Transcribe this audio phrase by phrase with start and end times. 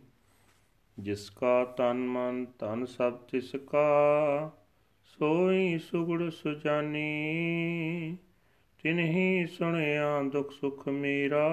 [0.99, 4.51] ਜਿਸ ਕਾ ਤਨ ਮਨ ਤਨ ਸਭ ਤਿਸ ਕਾ,
[5.05, 8.17] ਸੋਈ ਸੁਗੜ ਸੁਜਾਨੀ।
[8.83, 11.51] ਤਿਨਹੀ ਸੁਣਿਆ ਦੁਖ ਸੁਖ ਮੇਰਾ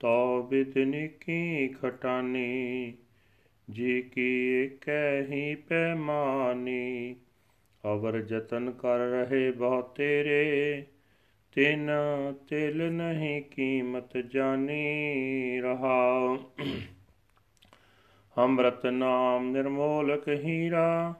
[0.00, 2.94] ਤੋ ਬਿਦਨ ਕੀ ਖਟਾਨੀ।
[3.70, 7.16] ਜੀ ਕੀ ਕਹਿ ਪੈਮਾਨੀ
[7.84, 10.84] ਅਵਰ ਜਤਨ ਕਰ ਰਹੇ ਬਹੁ ਤੇਰੇ।
[11.52, 11.90] ਤਿਨ
[12.48, 16.36] ਤਿਲ ਨਹੀਂ ਕੀਮਤ ਜਾਣੀ ਰਹਾ।
[18.38, 21.14] ਅੰਮ੍ਰਿਤ ਨਾਮ ਨਿਰਮੋਲਕ ਹੀਰਾ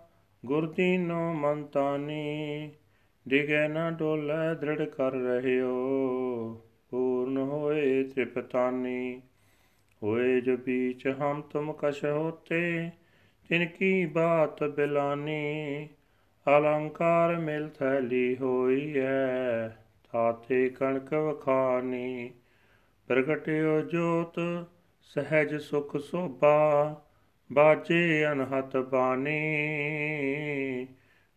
[0.46, 2.70] ਗੁਰ ਦੀਨੋ ਮੰਤਾਨੀ
[3.28, 5.72] ਡਿਗੇ ਨਾ ਡੋਲੇ ਦ੍ਰਿੜ ਕਰ ਰਹਿਓ।
[6.90, 9.22] ਪੂਰਨ ਹੋਏ ਤ੍ਰਿਪਤਾਨੀ,
[10.02, 12.90] ਹੋਏ ਜੋ बीच ਹਮ ਤੁਮ ਕਸ਼ ਹੋਤੇ,
[13.48, 15.88] ਤਿਨ ਕੀ ਬਾਤ ਬਿਲਾਨੀ,
[16.58, 22.30] ਅਲੰਕਾਰ ਮਿਲ ਥੈਲੀ ਹੋਈ ਹੈ ਥਾਤੇ ਕਣਕ ਵਖਾਨੀ,
[23.08, 24.66] ਪ੍ਰਗਟਿਓ ਜੋਤ
[25.02, 27.00] ਸਹਿਜ ਸੁਖ ਸੋਭਾ
[27.52, 29.36] ਬਾਜੇ ਅਨਹਤ ਬਾਣੀ।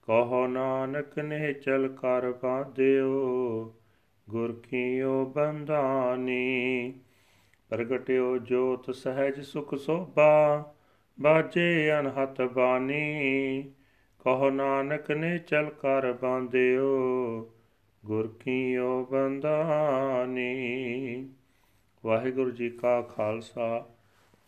[0.02, 3.76] ਕਹੋ ਨਾਨਕ ਨੇ ਚਲ ਕਰ ਬਾਦਿਓ
[4.30, 6.94] ਗੁਰ ਕੀਓ ਬੰਦਾਨੀ
[7.70, 10.74] ਪ੍ਰਗਟਿਓ ਜੋਤ ਸਹਿਜ ਸੁਖ ਸੋਭਾ
[11.22, 13.72] ਬਾਜੇ ਅਨਹਤ ਬਾਣੀ।
[14.20, 16.88] ਕਹੋ ਨਾਨਕ ਨੇ ਚਲ ਕਰ ਬਾਂਦਿਓ
[18.06, 20.50] ਗੁਰ ਕੀਓ ਬੰਦਾਨੀ
[22.06, 23.97] ਵਾਹਿਗੁਰੂ ਜੀ ਕਾ ਖਾਲਸਾ।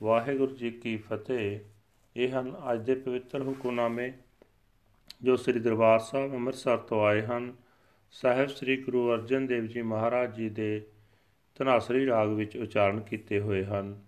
[0.02, 1.59] ਵਾਹਿਗੁਰੂ ਜੀ ਕੀ ਫਤਿਹ।
[2.16, 4.11] ਇਹ ਹਨ ਅੱਜ ਦੇ ਪਵਿੱਤਰ ਹੁਕਮਨਾਮੇ
[5.23, 7.53] ਜੋ ਸ੍ਰੀ ਦਰਬਾਰ ਸਾਹਿਬ ਅੰਮ੍ਰਿਤਸਰ ਤੋਂ ਆਏ ਹਨ।
[8.11, 10.81] ਸਾਹਿਬ ਸ੍ਰੀ ਗੁਰੂ ਅਰਜਨ ਦੇਵ ਜੀ ਮਹਾਰਾਜ ਜੀ ਦੇ
[11.56, 14.00] ਧਨਾਸਰੀ ਰਾਗ ਵਿੱਚ ਉਚਾਰਨ ਕੀਤੇ ਹੋਏ ਹਨ।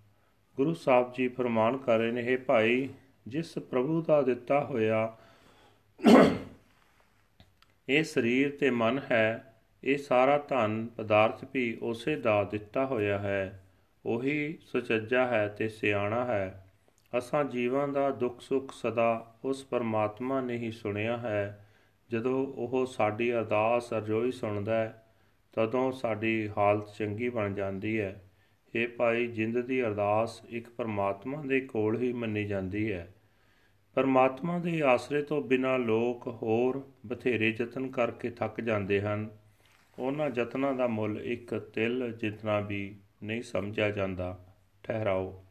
[0.56, 2.90] ਗੁਰੂ ਸਾਹਿਬ ਜੀ ਫਰਮਾਨ ਕਰ ਰਹੇ ਨੇ ਇਹ ਭਾਈ,
[3.28, 5.18] ਜਿਸ ਪ੍ਰਭੂ ਦਾ ਦਿੱਤਾ ਹੋਇਆ
[7.90, 13.61] ਇਹ ਸਰੀਰ ਤੇ ਮਨ ਹੈ, ਇਹ ਸਾਰਾ ਧਨ, ਪਦਾਰਥ ਵੀ ਉਸੇ ਦਾ ਦਿੱਤਾ ਹੋਇਆ ਹੈ।
[14.06, 16.74] ਉਹੀ ਸੁਚੱਜਾ ਹੈ ਤੇ ਸਿਆਣਾ ਹੈ।
[17.18, 21.68] ਅਸਾਂ ਜੀਵਾਂ ਦਾ ਦੁੱਖ ਸੁੱਖ ਸਦਾ ਉਸ ਪਰਮਾਤਮਾ ਨੇ ਹੀ ਸੁਣਿਆ ਹੈ।
[22.10, 25.08] ਜਦੋਂ ਉਹ ਸਾਡੀ ਅਰਦਾਸ ਅਰਜ਼ੋਈ ਸੁਣਦਾ ਹੈ,
[25.54, 28.24] ਤਦੋਂ ਸਾਡੀ ਹਾਲਤ ਚੰਗੀ ਬਣ ਜਾਂਦੀ ਹੈ।
[28.76, 33.16] ਇਹ ਭਾਈ, ਜਿੰਦ ਦੀ ਅਰਦਾਸ ਇੱਕ ਪਰਮਾਤਮਾ ਦੇ ਕੋਲ ਹੀ ਮੰਨੀ ਜਾਂਦੀ ਹੈ।
[33.96, 39.30] ਪਰਮਾਤਮਾ ਦੇ ਆਸਰੇ ਤੋਂ ਬਿਨਾ ਲੋਕ ਹੋਰ ਬਥੇਰੇ ਯਤਨ ਕਰਕੇ ਥੱਕ ਜਾਂਦੇ ਹਨ।
[40.00, 44.46] ਉਹਨਾਂ ਯਤਨਾਂ ਦਾ ਮੁੱਲ ਇੱਕ ਤਿਲ, ਜਿਤਨਾ ਵੀ ਨਹੀਂ ਸਮਝਿਆ ਜਾਂਦਾ।
[44.84, 45.44] ਠਹਿਰਾਓ।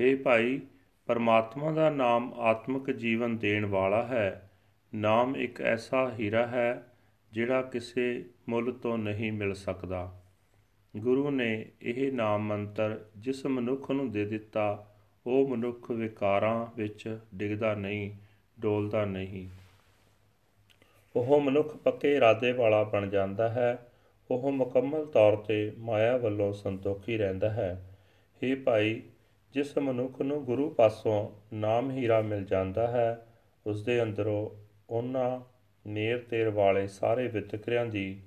[0.00, 0.60] हे ਭਾਈ,
[1.06, 4.50] ਪਰਮਾਤਮਾ ਦਾ ਨਾਮ ਆਤਮਿਕ ਜੀਵਨ ਦੇਣ ਵਾਲਾ ਹੈ।
[4.94, 6.92] ਨਾਮ ਇੱਕ ਐਸਾ ਹੀਰਾ ਹੈ,
[7.32, 10.22] ਜਿਹੜਾ ਕਿਸੇ ਮੁੱਲ ਤੋਂ ਨਹੀਂ ਮਿਲ ਸਕਦਾ।
[10.96, 14.94] ਗੁਰੂ ਨੇ ਇਹ ਨਾਮ ਮੰਤਰ ਜਿਸ ਮਨੁੱਖ ਨੂੰ ਦੇ ਦਿੱਤਾ,
[15.26, 18.10] ਉਹ ਮਨੁੱਖ ਵਿਕਾਰਾਂ ਵਿੱਚ ਡਿੱਗਦਾ ਨਹੀਂ,
[18.60, 19.48] ਡੋਲਦਾ ਨਹੀਂ।
[21.16, 23.92] ਉਹ ਮਨੁੱਖ ਪੱਕੇ ਇਰਾਦੇ ਵਾਲਾ ਬਣ ਜਾਂਦਾ ਹੈ।
[24.30, 27.96] ਉਹ ਮੁਕੰਮਲ ਤੌਰ ਤੇ ਮਾਇਆ ਵੱਲੋਂ ਸੰਤੋਖੀ ਰਹਿੰਦਾ ਹੈ।
[28.42, 29.02] हे ਭਾਈ,
[29.52, 33.26] ਜਿਸ ਮਨੁੱਖ ਨੂੰ ਗੁਰੂ ਪਾਸੋਂ ਨਾਮ ਹੀਰਾ ਮਿਲ ਜਾਂਦਾ ਹੈ
[33.66, 34.50] ਉਸ ਦੇ ਅੰਦਰੋਂ
[34.90, 35.40] ਉਹਨਾਂ
[35.88, 38.22] ਨੇਰ ਤੇਰ ਵਾਲੇ ਸਾਰੇ ਵਿਤਕਰਿਆਂ ਦੀ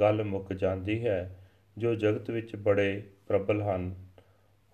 [0.00, 1.38] ਗੱਲ ਮੁੱਕ ਜਾਂਦੀ ਹੈ,
[1.78, 3.94] ਜੋ ਜਗਤ ਵਿੱਚ ਬੜੇ ਪ੍ਰਬਲ ਹਨ।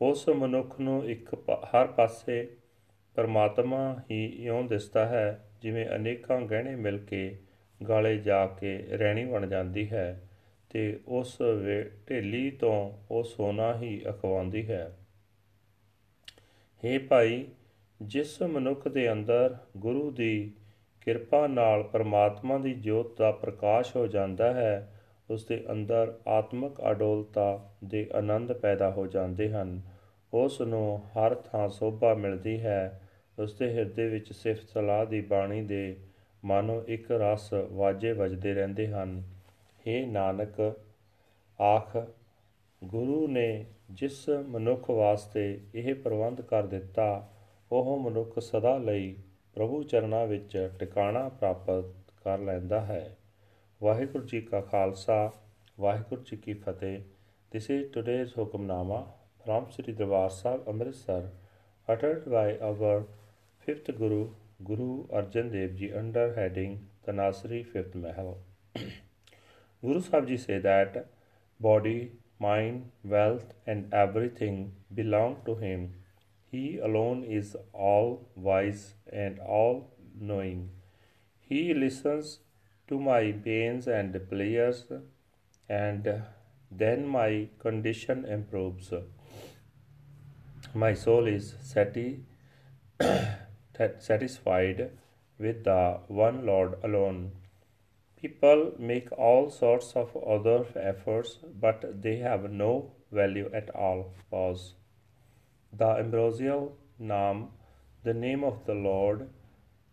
[0.03, 2.57] ਉਸ ਮਨੁੱਖ ਨੂੰ ਇੱਕ ਹਰ ਪਾਸੇ
[3.15, 7.39] ਪਰਮਾਤਮਾ ਹੀ ਇਉਂ ਦਿਸਦਾ ਹੈ, ਜਿਵੇਂ ਅਨੇਕਾਂ ਗਹਿਣੇ ਮਿਲ ਕੇ
[7.89, 10.26] ਗਾਲੇ ਜਾ ਕੇ ਰਹਿਣੀ ਬਣ ਜਾਂਦੀ ਹੈ।
[10.71, 11.39] ਤੇ ਉਸ
[12.11, 14.99] ਢੇਲੀ ਤੋਂ ਉਹ ਸੋਨਾ ਹੀ ਅਖਵਾਉਂਦੀ ਹੈ।
[16.85, 17.47] हे ਭਾਈ,
[18.03, 20.53] ਜਿਸ ਮਨੁੱਖ ਦੇ ਅੰਦਰ ਗੁਰੂ ਦੀ
[21.01, 24.93] ਕਿਰਪਾ ਨਾਲ ਪਰਮਾਤਮਾ ਦੀ ਜੋਤ ਦਾ ਪ੍ਰਕਾਸ਼ ਹੋ ਜਾਂਦਾ ਹੈ,
[25.31, 29.83] ਉਸ ਦੇ ਅੰਦਰ ਆਤਮਿਕ ਅਡੋਲਤਾ ਦੇ ਆਨੰਦ ਪੈਦਾ ਹੋ ਜਾਂਦੇ ਹਨ।
[30.35, 33.09] ਉਸ ਨੂੰ ਹਰ ਥਾਂ ਸੋਭਾ ਮਿਲਦੀ ਹੈ।
[33.39, 35.97] ਉਸ ਦੇ ਹਿਰਦੇ ਵਿੱਚ ਸਿਫਤ ਸਲਾਹ ਦੀ ਬਾਣੀ ਦੇ
[36.45, 39.36] ਮਾਨੋ ਇੱਕ ਰਸ ਵਾਜੇ ਵੱਜਦੇ ਰਹਿੰਦੇ ਹਨ।
[39.87, 40.61] हे ਨਾਨਕ
[41.59, 41.97] ਆਖ
[42.83, 45.45] ਗੁਰੂ ਨੇ ਜਿਸ ਮਨੁੱਖ ਵਾਸਤੇ
[45.75, 47.09] ਇਹ ਪ੍ਰਬੰਧ ਕਰ ਦਿੱਤਾ
[47.71, 49.15] ਉਹ ਮਨੁੱਖ ਸਦਾ ਲਈ
[49.57, 51.93] ਪ੍ਰਭੂ ਚਰਨਾਂ ਵਿੱਚ ਟਿਕਾਣਾ ਪ੍ਰਾਪਤ
[52.25, 53.17] ਕਰ ਲੈਂਦਾ ਹੈ
[53.81, 55.31] ਵਾਹਿਗੁਰੂ ਜੀ ਕਾ ਖਾਲਸਾ
[55.79, 57.01] ਵਾਹਿਗੁਰੂ ਜੀ ਕੀ ਫਤਿਹ
[57.53, 59.07] this is today's Hukamnama
[59.45, 61.31] from Sri Darbar Sahib Amritsar
[61.89, 63.05] uttered by our
[63.67, 64.23] fifth Guru
[64.65, 68.33] Guru Arjan Dev Ji under heading Tanasri fifth Mahal
[69.83, 71.07] Guru Sahib Ji say that
[71.61, 75.95] body, mind, wealth, and everything belong to him.
[76.51, 80.71] He alone is all wise and all knowing.
[81.41, 82.41] He listens
[82.89, 84.85] to my pains and prayers,
[85.69, 86.23] and
[86.71, 88.93] then my condition improves.
[90.75, 92.25] My soul is sati-
[93.99, 94.91] satisfied
[95.39, 97.33] with the one Lord alone.
[98.27, 102.71] People make all sorts of other efforts, but they have no
[103.13, 104.15] value at all.
[104.33, 104.75] Pause.
[105.73, 107.51] The ambrosial Naam,
[108.03, 109.29] the name of the Lord,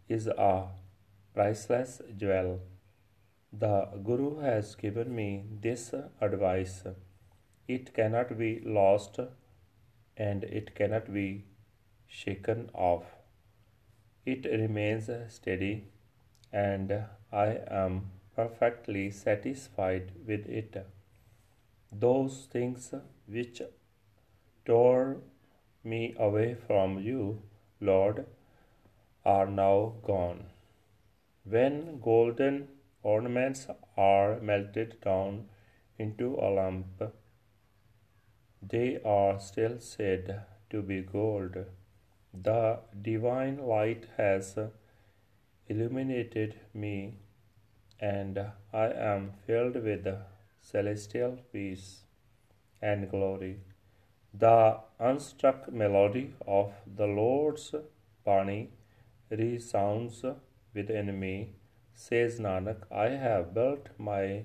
[0.09, 0.69] is a
[1.35, 2.61] priceless jewel.
[3.51, 6.81] The Guru has given me this advice.
[7.67, 9.19] It cannot be lost
[10.17, 11.45] and it cannot be
[12.07, 13.05] shaken off.
[14.25, 15.75] It remains steady
[16.51, 16.99] and
[17.31, 18.03] I am
[18.35, 20.85] perfectly satisfied with it.
[21.91, 22.93] Those things
[23.27, 23.61] which
[24.65, 25.21] tore
[25.83, 27.41] me away from you,
[27.79, 28.25] Lord,
[29.25, 30.45] are now gone.
[31.43, 32.67] When golden
[33.03, 35.49] ornaments are melted down
[35.97, 37.03] into a lump,
[38.61, 41.57] they are still said to be gold.
[42.33, 44.57] The divine light has
[45.67, 47.19] illuminated me,
[48.02, 48.38] and
[48.72, 50.06] I am filled with
[50.60, 52.04] celestial peace
[52.82, 53.60] and glory.
[54.34, 57.74] The unstruck melody of the Lord's
[58.24, 58.70] Bani
[59.30, 60.24] resounds
[60.74, 61.54] within me.
[61.94, 64.44] Says Nanak, I have built my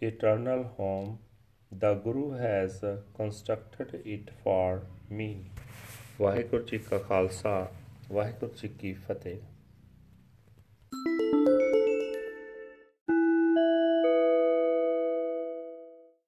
[0.00, 1.18] eternal home.
[1.70, 2.82] The Guru has
[3.14, 5.30] constructed it for me.
[6.20, 7.50] Waheguru ji ਕਾ ਖਾਲਸਾ
[8.12, 9.36] ਵਾਹਿਗੁਰੂ ਜੀ ਕੀ ਫਤਿਹ